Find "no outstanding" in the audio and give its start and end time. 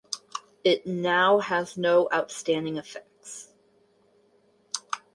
1.77-2.77